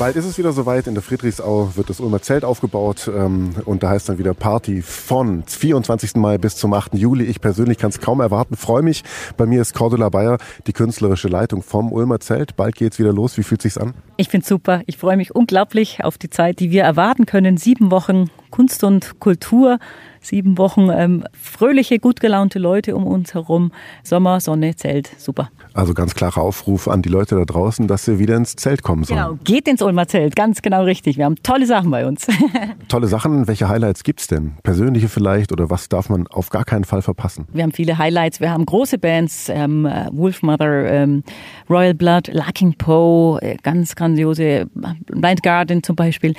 Bald 0.00 0.16
ist 0.16 0.24
es 0.24 0.38
wieder 0.38 0.52
soweit. 0.52 0.86
In 0.86 0.94
der 0.94 1.02
Friedrichsau 1.02 1.72
wird 1.74 1.90
das 1.90 2.00
Ulmer 2.00 2.22
Zelt 2.22 2.42
aufgebaut. 2.42 3.10
Ähm, 3.14 3.50
und 3.66 3.82
da 3.82 3.90
heißt 3.90 4.08
dann 4.08 4.16
wieder 4.16 4.32
Party 4.32 4.80
von 4.80 5.42
24. 5.46 6.14
Mai 6.14 6.38
bis 6.38 6.56
zum 6.56 6.72
8. 6.72 6.94
Juli. 6.94 7.24
Ich 7.24 7.42
persönlich 7.42 7.76
kann 7.76 7.90
es 7.90 8.00
kaum 8.00 8.20
erwarten. 8.20 8.56
Freue 8.56 8.80
mich. 8.80 9.04
Bei 9.36 9.44
mir 9.44 9.60
ist 9.60 9.74
Cordula 9.74 10.08
Bayer, 10.08 10.38
die 10.66 10.72
künstlerische 10.72 11.28
Leitung 11.28 11.62
vom 11.62 11.92
Ulmer 11.92 12.18
Zelt. 12.18 12.56
Bald 12.56 12.76
geht's 12.76 12.98
wieder 12.98 13.12
los. 13.12 13.36
Wie 13.36 13.42
fühlt 13.42 13.60
sich's 13.60 13.76
an? 13.76 13.92
Ich 14.16 14.30
finde 14.30 14.46
super. 14.46 14.80
Ich 14.86 14.96
freue 14.96 15.18
mich 15.18 15.34
unglaublich 15.34 16.02
auf 16.02 16.16
die 16.16 16.30
Zeit, 16.30 16.60
die 16.60 16.70
wir 16.70 16.82
erwarten 16.82 17.26
können. 17.26 17.58
Sieben 17.58 17.90
Wochen 17.90 18.30
Kunst 18.50 18.82
und 18.84 19.20
Kultur 19.20 19.78
sieben 20.20 20.58
Wochen 20.58 20.90
ähm, 20.90 21.24
fröhliche, 21.32 21.98
gut 21.98 22.20
gelaunte 22.20 22.58
Leute 22.58 22.94
um 22.94 23.06
uns 23.06 23.34
herum. 23.34 23.72
Sommer, 24.02 24.40
Sonne, 24.40 24.76
Zelt, 24.76 25.10
super. 25.18 25.50
Also 25.72 25.94
ganz 25.94 26.14
klarer 26.14 26.42
Aufruf 26.42 26.88
an 26.88 27.02
die 27.02 27.08
Leute 27.08 27.36
da 27.36 27.44
draußen, 27.44 27.86
dass 27.86 28.04
sie 28.04 28.18
wieder 28.18 28.36
ins 28.36 28.56
Zelt 28.56 28.82
kommen 28.82 29.04
sollen. 29.04 29.20
Genau, 29.20 29.38
geht 29.44 29.68
ins 29.68 29.82
Ulmer 29.82 30.08
Zelt, 30.08 30.36
ganz 30.36 30.62
genau 30.62 30.84
richtig. 30.84 31.16
Wir 31.16 31.24
haben 31.24 31.36
tolle 31.42 31.66
Sachen 31.66 31.90
bei 31.90 32.06
uns. 32.06 32.26
tolle 32.88 33.06
Sachen, 33.06 33.46
welche 33.46 33.68
Highlights 33.68 34.04
gibt's 34.04 34.26
denn? 34.26 34.54
Persönliche 34.62 35.08
vielleicht 35.08 35.52
oder 35.52 35.70
was 35.70 35.88
darf 35.88 36.08
man 36.08 36.26
auf 36.26 36.50
gar 36.50 36.64
keinen 36.64 36.84
Fall 36.84 37.02
verpassen? 37.02 37.46
Wir 37.52 37.62
haben 37.62 37.72
viele 37.72 37.98
Highlights, 37.98 38.40
wir 38.40 38.50
haben 38.50 38.66
große 38.66 38.98
Bands, 38.98 39.48
ähm, 39.48 39.88
Wolfmother, 40.12 40.90
ähm, 40.90 41.22
Royal 41.68 41.94
Blood, 41.94 42.28
Larking 42.32 42.74
Poe, 42.74 43.40
äh, 43.40 43.56
ganz 43.62 43.94
grandiose, 43.94 44.44
äh, 44.44 44.66
Blind 45.06 45.42
Garden 45.42 45.82
zum 45.82 45.96
Beispiel. 45.96 46.34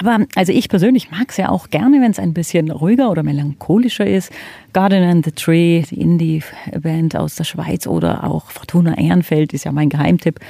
Aber 0.00 0.24
also 0.34 0.52
ich 0.52 0.68
persönlich 0.68 1.10
mag 1.10 1.26
es 1.30 1.36
ja 1.36 1.48
auch 1.48 1.68
gerne, 1.70 2.00
wenn 2.00 2.10
es 2.10 2.18
ein 2.18 2.34
bisschen 2.34 2.70
ruhiger 2.70 3.10
oder 3.10 3.17
melancholischer 3.22 4.06
ist. 4.06 4.32
Garden 4.72 5.02
and 5.02 5.24
the 5.24 5.32
Tree, 5.32 5.82
die 5.82 6.00
Indie-Band 6.00 7.16
aus 7.16 7.36
der 7.36 7.44
Schweiz 7.44 7.86
oder 7.86 8.24
auch 8.24 8.50
Fortuna 8.50 8.96
Ehrenfeld 8.96 9.52
ist 9.52 9.64
ja 9.64 9.72
mein 9.72 9.88
Geheimtipp. 9.88 10.40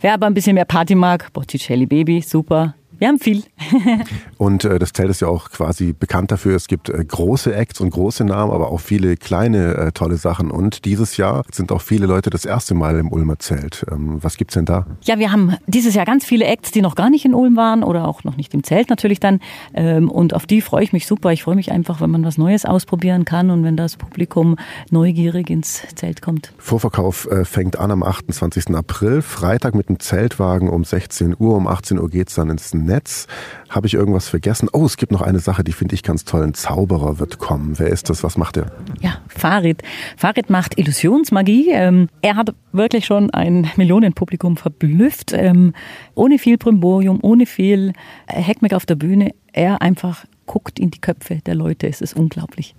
Wer 0.00 0.14
aber 0.14 0.26
ein 0.26 0.34
bisschen 0.34 0.54
mehr 0.54 0.64
Party 0.64 0.94
mag, 0.94 1.32
Botticelli 1.32 1.86
Baby, 1.86 2.20
super. 2.20 2.74
Wir 3.02 3.08
haben 3.08 3.18
viel. 3.18 3.42
und 4.38 4.64
äh, 4.64 4.78
das 4.78 4.92
Zelt 4.92 5.10
ist 5.10 5.22
ja 5.22 5.26
auch 5.26 5.50
quasi 5.50 5.92
bekannt 5.92 6.30
dafür. 6.30 6.54
Es 6.54 6.68
gibt 6.68 6.88
äh, 6.88 7.04
große 7.04 7.52
Acts 7.52 7.80
und 7.80 7.90
große 7.90 8.24
Namen, 8.24 8.52
aber 8.52 8.70
auch 8.70 8.78
viele 8.78 9.16
kleine 9.16 9.74
äh, 9.74 9.90
tolle 9.90 10.18
Sachen. 10.18 10.52
Und 10.52 10.84
dieses 10.84 11.16
Jahr 11.16 11.42
sind 11.50 11.72
auch 11.72 11.82
viele 11.82 12.06
Leute 12.06 12.30
das 12.30 12.44
erste 12.44 12.74
Mal 12.74 12.96
im 13.00 13.10
Ulmer 13.10 13.40
Zelt. 13.40 13.84
Ähm, 13.90 14.18
was 14.22 14.36
gibt's 14.36 14.54
denn 14.54 14.66
da? 14.66 14.86
Ja, 15.02 15.18
wir 15.18 15.32
haben 15.32 15.56
dieses 15.66 15.96
Jahr 15.96 16.04
ganz 16.04 16.24
viele 16.24 16.44
Acts, 16.44 16.70
die 16.70 16.80
noch 16.80 16.94
gar 16.94 17.10
nicht 17.10 17.24
in 17.24 17.34
Ulm 17.34 17.56
waren 17.56 17.82
oder 17.82 18.06
auch 18.06 18.22
noch 18.22 18.36
nicht 18.36 18.54
im 18.54 18.62
Zelt 18.62 18.88
natürlich 18.88 19.18
dann. 19.18 19.40
Ähm, 19.74 20.08
und 20.08 20.32
auf 20.32 20.46
die 20.46 20.60
freue 20.60 20.84
ich 20.84 20.92
mich 20.92 21.08
super. 21.08 21.32
Ich 21.32 21.42
freue 21.42 21.56
mich 21.56 21.72
einfach, 21.72 22.00
wenn 22.00 22.10
man 22.10 22.24
was 22.24 22.38
Neues 22.38 22.64
ausprobieren 22.64 23.24
kann 23.24 23.50
und 23.50 23.64
wenn 23.64 23.76
das 23.76 23.96
Publikum 23.96 24.54
neugierig 24.92 25.50
ins 25.50 25.82
Zelt 25.96 26.22
kommt. 26.22 26.52
Vorverkauf 26.56 27.28
äh, 27.28 27.44
fängt 27.44 27.80
an 27.80 27.90
am 27.90 28.04
28. 28.04 28.76
April, 28.76 29.22
Freitag 29.22 29.74
mit 29.74 29.88
dem 29.88 29.98
Zeltwagen 29.98 30.68
um 30.68 30.84
16 30.84 31.34
Uhr. 31.36 31.56
Um 31.56 31.66
18 31.66 31.98
Uhr 31.98 32.08
geht's 32.08 32.36
dann 32.36 32.48
ins 32.48 32.72
Netz. 32.72 32.91
Netz. 32.92 33.26
Habe 33.70 33.86
ich 33.86 33.94
irgendwas 33.94 34.28
vergessen? 34.28 34.68
Oh, 34.72 34.84
es 34.84 34.96
gibt 34.96 35.12
noch 35.12 35.22
eine 35.22 35.38
Sache, 35.38 35.64
die 35.64 35.72
finde 35.72 35.94
ich 35.94 36.02
ganz 36.02 36.24
toll. 36.24 36.42
Ein 36.42 36.54
Zauberer 36.54 37.18
wird 37.18 37.38
kommen. 37.38 37.78
Wer 37.78 37.88
ist 37.88 38.10
das? 38.10 38.22
Was 38.22 38.36
macht 38.36 38.58
er? 38.58 38.66
Ja, 39.00 39.16
Farid. 39.28 39.82
Farid 40.16 40.50
macht 40.50 40.78
Illusionsmagie. 40.78 41.70
Ähm, 41.70 42.08
er 42.20 42.36
hat 42.36 42.54
wirklich 42.72 43.06
schon 43.06 43.30
ein 43.30 43.70
Millionenpublikum 43.76 44.56
verblüfft. 44.56 45.32
Ähm, 45.32 45.72
ohne 46.14 46.38
viel 46.38 46.58
Brimborium, 46.58 47.18
ohne 47.22 47.46
viel 47.46 47.94
Heckmeck 48.26 48.74
auf 48.74 48.84
der 48.84 48.96
Bühne. 48.96 49.30
Er 49.52 49.80
einfach 49.80 50.24
guckt 50.46 50.78
in 50.78 50.90
die 50.90 51.00
Köpfe 51.00 51.40
der 51.46 51.54
Leute. 51.54 51.88
Es 51.88 52.00
ist 52.00 52.14
unglaublich. 52.14 52.74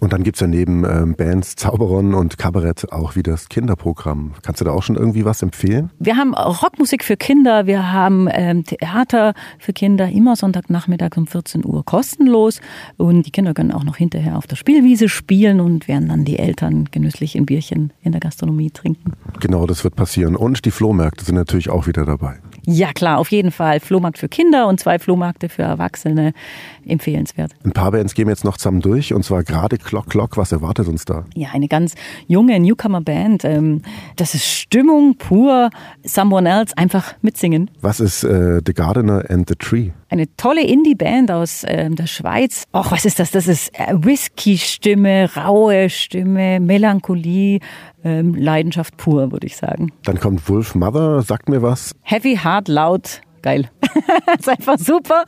Und 0.00 0.12
dann 0.12 0.22
gibt 0.22 0.36
es 0.36 0.40
ja 0.40 0.46
neben 0.46 0.84
ähm, 0.84 1.14
Bands, 1.16 1.56
Zauberern 1.56 2.14
und 2.14 2.38
Kabarett 2.38 2.92
auch 2.92 3.16
wieder 3.16 3.32
das 3.32 3.48
Kinderprogramm. 3.48 4.32
Kannst 4.42 4.60
du 4.60 4.64
da 4.64 4.72
auch 4.72 4.82
schon 4.82 4.96
irgendwie 4.96 5.24
was 5.24 5.42
empfehlen? 5.42 5.90
Wir 5.98 6.16
haben 6.16 6.34
Rockmusik 6.34 7.04
für 7.04 7.16
Kinder, 7.16 7.66
wir 7.66 7.92
haben 7.92 8.28
ähm, 8.30 8.64
Theater 8.64 9.34
für 9.58 9.72
Kinder, 9.72 10.08
immer 10.08 10.36
Sonntagnachmittag 10.36 11.16
um 11.16 11.26
14 11.26 11.64
Uhr 11.64 11.84
kostenlos. 11.84 12.60
Und 12.96 13.24
die 13.24 13.30
Kinder 13.30 13.54
können 13.54 13.72
auch 13.72 13.84
noch 13.84 13.96
hinterher 13.96 14.36
auf 14.36 14.46
der 14.46 14.56
Spielwiese 14.56 15.08
spielen 15.08 15.60
und 15.60 15.88
werden 15.88 16.08
dann 16.08 16.24
die 16.24 16.38
Eltern 16.38 16.86
genüsslich 16.90 17.36
ein 17.36 17.46
Bierchen 17.46 17.92
in 18.02 18.12
der 18.12 18.20
Gastronomie 18.20 18.70
trinken. 18.70 19.12
Genau, 19.40 19.66
das 19.66 19.84
wird 19.84 19.96
passieren. 19.96 20.36
Und 20.36 20.64
die 20.64 20.70
Flohmärkte 20.70 21.24
sind 21.24 21.34
natürlich 21.34 21.70
auch 21.70 21.86
wieder 21.86 22.04
dabei. 22.04 22.38
Ja, 22.68 22.92
klar, 22.92 23.18
auf 23.18 23.30
jeden 23.30 23.52
Fall. 23.52 23.78
Flohmarkt 23.78 24.18
für 24.18 24.28
Kinder 24.28 24.66
und 24.66 24.80
zwei 24.80 24.98
Flohmärkte 24.98 25.48
für 25.48 25.62
Erwachsene. 25.62 26.32
Empfehlenswert. 26.84 27.52
Ein 27.64 27.72
paar 27.72 27.92
Bands 27.92 28.14
gehen 28.14 28.28
jetzt 28.28 28.44
noch 28.44 28.56
zusammen 28.56 28.80
durch 28.80 29.12
und 29.14 29.24
zwar 29.24 29.44
gerade 29.44 29.78
Clock 29.78 30.08
Clock. 30.10 30.36
Was 30.36 30.52
erwartet 30.52 30.88
uns 30.88 31.04
da? 31.04 31.24
Ja, 31.34 31.48
eine 31.52 31.68
ganz 31.68 31.94
junge 32.26 32.58
Newcomer-Band. 32.58 33.44
Ähm, 33.44 33.82
das 34.16 34.34
ist 34.34 34.46
Stimmung 34.46 35.16
pur. 35.16 35.70
Someone 36.04 36.48
Else 36.48 36.76
einfach 36.76 37.14
mitsingen. 37.22 37.70
Was 37.80 38.00
ist 38.00 38.24
äh, 38.24 38.60
The 38.64 38.74
Gardener 38.74 39.24
and 39.28 39.48
the 39.48 39.54
Tree? 39.56 39.90
Eine 40.08 40.34
tolle 40.36 40.64
Indie-Band 40.64 41.32
aus 41.32 41.64
ähm, 41.66 41.96
der 41.96 42.06
Schweiz. 42.06 42.64
Och, 42.72 42.92
was 42.92 43.04
ist 43.04 43.18
das? 43.18 43.32
Das 43.32 43.48
ist 43.48 43.76
äh, 43.78 43.92
Whisky-Stimme, 43.92 45.28
raue 45.34 45.90
Stimme, 45.90 46.60
Melancholie, 46.60 47.58
ähm, 48.04 48.34
Leidenschaft 48.34 48.96
pur, 48.96 49.32
würde 49.32 49.46
ich 49.46 49.56
sagen. 49.56 49.92
Dann 50.04 50.20
kommt 50.20 50.48
Wolf 50.48 50.74
Mother, 50.76 51.22
sagt 51.22 51.48
mir 51.48 51.60
was. 51.62 51.92
Heavy, 52.02 52.36
hard, 52.36 52.68
laut, 52.68 53.20
geil. 53.42 53.68
ist 54.38 54.48
einfach 54.48 54.78
super. 54.78 55.24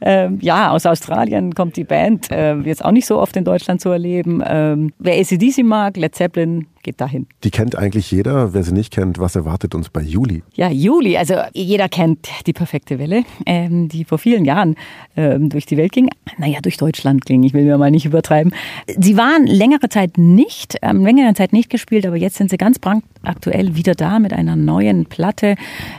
Ähm, 0.00 0.38
ja, 0.40 0.70
aus 0.70 0.86
Australien 0.86 1.54
kommt 1.54 1.76
die 1.76 1.84
Band. 1.84 2.30
Äh, 2.30 2.56
jetzt 2.60 2.84
auch 2.84 2.92
nicht 2.92 3.06
so 3.06 3.18
oft 3.18 3.36
in 3.36 3.44
Deutschland 3.44 3.80
zu 3.80 3.88
erleben. 3.88 4.42
Ähm, 4.46 4.92
wer 4.98 5.18
ACDC 5.18 5.64
mag, 5.64 5.96
Led 5.96 6.14
Zeppelin, 6.14 6.66
geht 6.82 7.00
dahin. 7.00 7.26
Die 7.44 7.50
kennt 7.50 7.76
eigentlich 7.76 8.10
jeder. 8.10 8.54
Wer 8.54 8.62
sie 8.62 8.72
nicht 8.72 8.92
kennt, 8.92 9.18
was 9.18 9.36
erwartet 9.36 9.74
uns 9.74 9.88
bei 9.88 10.02
Juli? 10.02 10.42
Ja, 10.54 10.70
Juli. 10.70 11.16
Also 11.16 11.34
jeder 11.52 11.88
kennt 11.88 12.28
die 12.46 12.52
perfekte 12.52 12.98
Welle, 12.98 13.24
ähm, 13.46 13.88
die 13.88 14.04
vor 14.04 14.18
vielen 14.18 14.44
Jahren 14.44 14.76
ähm, 15.16 15.48
durch 15.48 15.66
die 15.66 15.76
Welt 15.76 15.92
ging. 15.92 16.10
Naja, 16.38 16.60
durch 16.60 16.76
Deutschland 16.76 17.24
ging. 17.24 17.42
Ich 17.42 17.54
will 17.54 17.64
mir 17.64 17.78
mal 17.78 17.90
nicht 17.90 18.06
übertreiben. 18.06 18.52
Sie 18.98 19.16
waren 19.16 19.46
längere 19.46 19.88
Zeit 19.88 20.18
nicht, 20.18 20.76
ähm, 20.82 21.04
längere 21.04 21.34
Zeit 21.34 21.52
nicht 21.52 21.70
gespielt, 21.70 22.06
aber 22.06 22.16
jetzt 22.16 22.36
sind 22.36 22.50
sie 22.50 22.56
ganz 22.56 22.78
brandaktuell 22.78 23.76
wieder 23.76 23.94
da 23.94 24.18
mit 24.18 24.32
einer 24.32 24.56
neuen 24.56 25.06
Platte. 25.06 25.56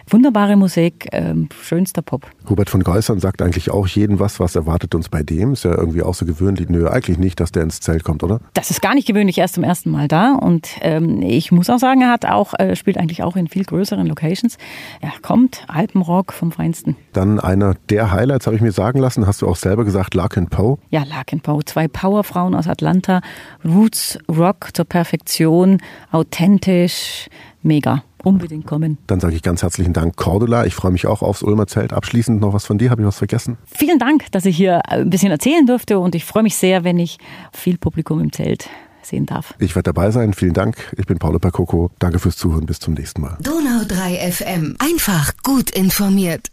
Wunderbare 0.10 0.56
Musik, 0.56 1.08
ähm, 1.12 1.50
schönster 1.62 2.02
Pop. 2.02 2.30
Hubert 2.50 2.70
von 2.70 2.84
Geusern 2.84 3.20
sagt 3.20 3.42
eigentlich 3.42 3.72
auch 3.72 3.88
jeden 3.88 4.20
was, 4.20 4.40
was 4.40 4.56
erwartet 4.56 4.96
uns 4.96 5.10
bei 5.10 5.24
dem. 5.24 5.54
Ist 5.54 5.64
ja 5.64 5.76
irgendwie 5.76 6.02
auch 6.02 6.14
so 6.14 6.26
gewöhnlich. 6.26 6.70
Nö, 6.70 6.88
eigentlich 6.88 7.18
nicht, 7.18 7.40
dass 7.40 7.52
der 7.52 7.64
ins 7.64 7.80
Zelt 7.80 8.04
kommt, 8.04 8.24
oder? 8.24 8.42
Das 8.54 8.70
ist 8.70 8.82
gar 8.82 8.96
nicht 8.96 9.08
gewöhnlich, 9.08 9.38
erst 9.38 9.56
zum 9.56 9.64
ersten 9.64 9.90
Mal 9.90 10.08
da 10.08 10.34
und 10.34 10.73
ich 10.82 11.52
muss 11.52 11.70
auch 11.70 11.80
sagen, 11.80 12.02
er 12.02 12.12
hat 12.12 12.26
auch, 12.26 12.54
äh, 12.58 12.76
spielt 12.76 12.98
eigentlich 12.98 13.24
auch 13.24 13.36
in 13.36 13.48
viel 13.48 13.64
größeren 13.64 14.06
Locations. 14.08 14.58
Er 15.02 15.12
kommt, 15.22 15.66
Alpenrock 15.68 16.34
vom 16.34 16.52
Feinsten. 16.52 16.96
Dann 17.14 17.40
einer 17.40 17.76
der 17.90 18.12
Highlights, 18.12 18.48
habe 18.48 18.56
ich 18.56 18.62
mir 18.62 18.72
sagen 18.72 19.00
lassen, 19.00 19.28
hast 19.28 19.42
du 19.42 19.48
auch 19.48 19.56
selber 19.56 19.86
gesagt, 19.86 20.14
Larkin 20.14 20.48
Poe? 20.48 20.78
Ja, 20.90 21.04
Larkin 21.04 21.42
Poe. 21.42 21.64
Zwei 21.66 21.88
Powerfrauen 21.88 22.56
aus 22.56 22.68
Atlanta. 22.68 23.22
Roots 23.64 24.20
Rock 24.30 24.70
zur 24.74 24.86
Perfektion, 24.86 25.82
authentisch, 26.12 27.30
mega 27.62 28.04
unbedingt 28.24 28.66
kommen. 28.66 28.98
Dann 29.08 29.20
sage 29.20 29.36
ich 29.36 29.42
ganz 29.42 29.62
herzlichen 29.62 29.94
Dank, 29.94 30.16
Cordula. 30.16 30.66
Ich 30.66 30.74
freue 30.74 30.92
mich 30.92 31.06
auch 31.08 31.22
aufs 31.22 31.44
Ulmer 31.44 31.68
Zelt. 31.68 31.94
Abschließend 31.94 32.42
noch 32.42 32.54
was 32.54 32.66
von 32.66 32.78
dir. 32.78 32.90
Habe 32.90 33.02
ich 33.02 33.08
was 33.08 33.18
vergessen? 33.18 33.58
Vielen 33.66 34.00
Dank, 34.00 34.32
dass 34.32 34.46
ich 34.46 34.56
hier 34.56 34.90
ein 34.90 35.10
bisschen 35.10 35.32
erzählen 35.32 35.66
durfte 35.66 36.00
und 36.00 36.16
ich 36.16 36.26
freue 36.26 36.44
mich 36.44 36.56
sehr, 36.56 36.84
wenn 36.84 37.00
ich 37.00 37.18
viel 37.52 37.78
Publikum 37.78 38.20
im 38.22 38.32
Zelt 38.32 38.70
sehen 39.06 39.26
darf. 39.26 39.54
Ich 39.60 39.76
werde 39.76 39.92
dabei 39.94 40.12
sein. 40.12 40.34
Vielen 40.34 40.54
Dank. 40.54 40.94
Ich 40.98 41.06
bin 41.06 41.20
Paolo 41.20 41.40
Percoco. 41.40 41.92
Danke 42.00 42.20
fürs 42.20 42.38
Zuhören. 42.38 42.66
Bis 42.66 42.80
zum 42.80 42.94
nächsten 42.94 43.22
Mal. 43.22 43.38
Donau 43.42 43.84
3 43.88 44.32
FM. 44.32 44.76
Einfach 44.80 45.34
gut 45.44 45.72
informiert. 45.72 46.53